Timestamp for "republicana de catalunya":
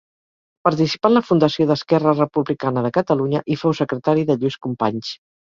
2.15-3.43